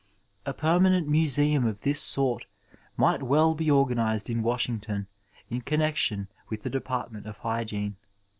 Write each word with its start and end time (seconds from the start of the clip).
A 0.47 0.53
permanent 0.55 1.07
museum 1.07 1.63
of 1.63 1.81
this 1.81 2.01
sort 2.01 2.47
might 2.97 3.21
well 3.21 3.53
be 3.53 3.69
organized 3.69 4.31
in 4.31 4.41
Washington 4.41 5.05
in 5.47 5.61
connexion 5.61 6.27
with 6.49 6.63
the 6.63 6.71
Department 6.71 7.27
of 7.27 7.37
Hygiene. 7.37 7.97